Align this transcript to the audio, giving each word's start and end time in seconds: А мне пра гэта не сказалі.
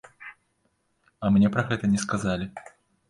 А 1.27 1.31
мне 1.35 1.51
пра 1.57 1.67
гэта 1.73 1.91
не 1.93 1.99
сказалі. 2.05 2.49